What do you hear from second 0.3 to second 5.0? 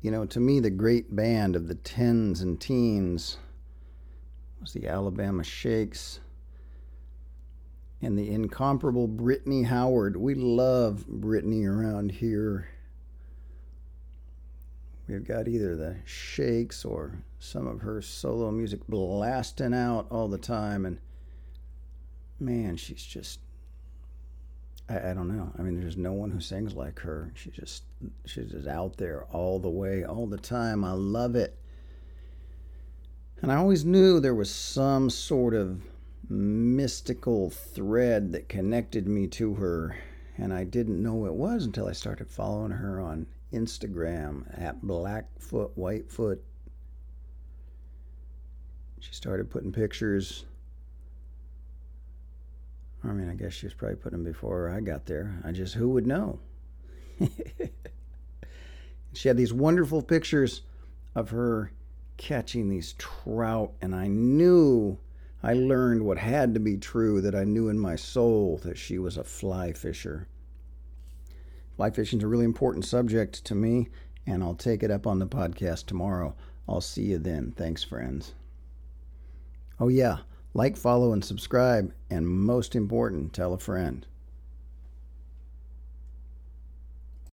me, the great band of the tens and teens was the